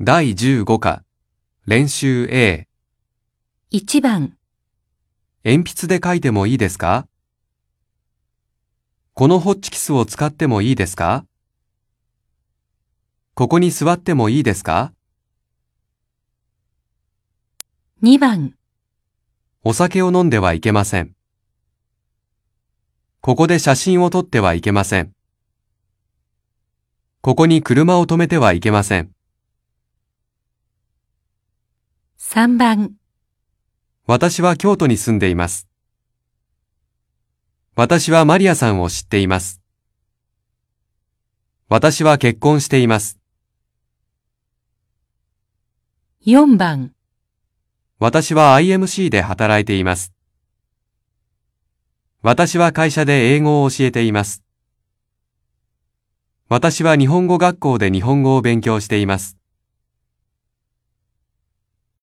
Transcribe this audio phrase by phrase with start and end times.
[0.00, 1.02] 第15課、
[1.66, 2.68] 練習 A、
[3.72, 4.36] 1番、
[5.44, 7.08] 鉛筆で書いてもいいですか？
[9.14, 11.24] このホッチキスを使ってもいいですか？
[13.34, 14.92] ここに座ってもいいですか
[18.00, 18.54] ？2番、
[19.64, 21.16] お酒を飲んではいけません。
[23.20, 25.12] ここで写真を撮ってはいけません。
[27.20, 29.10] ここに車を止めてはいけません。
[32.40, 32.92] 3番、
[34.06, 35.66] 私は京都に住んでいます。
[37.74, 39.60] 私はマリアさんを知っています。
[41.68, 43.18] 私は結婚しています。
[46.24, 46.92] 4番、
[47.98, 50.12] 私は IMC で働いています。
[52.22, 54.44] 私は会社で英語を教えています。
[56.48, 59.37] 私は日本語学校で日本語を勉強しています。